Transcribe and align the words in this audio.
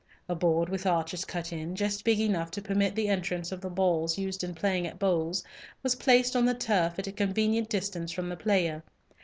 A 0.27 0.33
board 0.33 0.67
with 0.67 0.87
arches 0.87 1.25
cut 1.25 1.53
in, 1.53 1.75
just 1.75 2.03
big 2.03 2.19
enough 2.19 2.49
to 2.49 2.61
permit 2.63 2.95
the 2.95 3.07
entrance 3.07 3.51
of 3.51 3.61
the 3.61 3.69
balls 3.69 4.17
used 4.17 4.43
in 4.43 4.55
playing 4.55 4.87
at 4.87 4.97
bowls 4.97 5.43
was 5.83 5.93
placed 5.93 6.35
on 6.35 6.45
the 6.45 6.55
turf 6.55 6.97
at 6.97 7.05
a 7.05 7.11
convenient 7.11 7.69
distance 7.69 8.11
from 8.11 8.27
the 8.27 8.35
player. 8.35 8.81